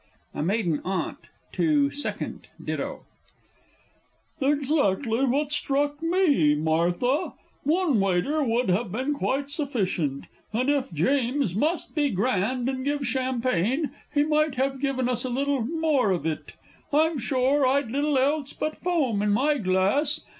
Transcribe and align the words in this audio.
A 0.33 0.41
MAIDEN 0.41 0.81
AUNT 0.83 1.19
(to 1.51 1.91
Second 1.91 2.47
Ditto). 2.59 3.03
Exactly 4.41 5.25
what 5.25 5.51
struck 5.51 6.01
me, 6.01 6.55
Martha. 6.55 7.33
One 7.65 7.99
waiter 7.99 8.43
would 8.43 8.69
have 8.69 8.91
been 8.91 9.13
quite 9.13 9.51
sufficient, 9.51 10.25
and 10.51 10.71
if 10.71 10.91
James 10.91 11.53
must 11.53 11.93
be 11.93 12.09
grand 12.09 12.67
and 12.67 12.83
give 12.83 13.05
champagne, 13.05 13.91
he 14.11 14.23
might 14.23 14.55
have 14.55 14.81
given 14.81 15.07
us 15.07 15.23
a 15.23 15.29
little 15.29 15.61
more 15.63 16.09
of 16.09 16.25
it; 16.25 16.53
I'm 16.91 17.19
sure 17.19 17.67
I'd 17.67 17.91
little 17.91 18.17
else 18.17 18.53
but 18.53 18.75
foam 18.75 19.21
in 19.21 19.29
my 19.29 19.59
glass! 19.59 20.21